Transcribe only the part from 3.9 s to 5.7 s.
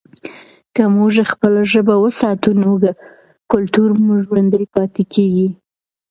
مو ژوندی پاتې کېږي.